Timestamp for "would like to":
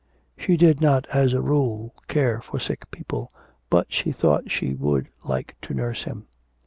4.73-5.75